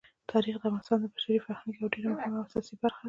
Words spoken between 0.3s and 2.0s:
تاریخ د افغانستان د بشري فرهنګ یوه